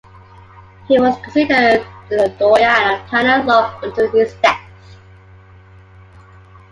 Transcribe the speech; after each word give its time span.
He 0.87 0.97
was 0.99 1.15
considered 1.21 1.85
the 2.09 2.35
doyan 2.39 3.03
of 3.03 3.07
canon 3.07 3.45
law 3.45 3.79
until 3.83 4.09
his 4.11 4.33
death. 4.41 4.59